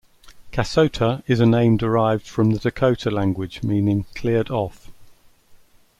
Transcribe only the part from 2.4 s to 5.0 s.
the Dakota language meaning "cleared off".